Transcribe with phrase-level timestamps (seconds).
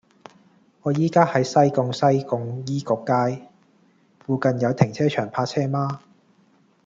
[0.81, 3.47] 我依家喺西貢西貢醫局街，
[4.19, 6.01] 附近有停車場泊車嗎